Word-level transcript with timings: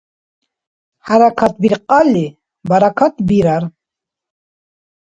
ХӀяракат 1.05 1.53
биркьалли— 1.61 2.25
баракат 2.69 3.15
бирар. 3.27 3.63